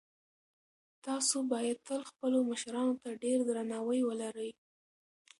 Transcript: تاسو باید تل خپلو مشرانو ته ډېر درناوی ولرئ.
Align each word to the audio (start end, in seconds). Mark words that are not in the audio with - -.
تاسو 1.05 1.37
باید 1.53 1.77
تل 1.87 2.01
خپلو 2.11 2.37
مشرانو 2.51 2.93
ته 3.01 3.09
ډېر 3.23 3.37
درناوی 3.49 4.01
ولرئ. 4.05 4.51